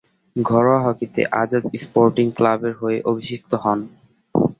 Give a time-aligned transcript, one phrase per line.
[0.35, 3.79] ঘরোয়া হকিতে আজাদ স্পোর্টিং ক্লাবের হয়ে অভিষিক্ত হন।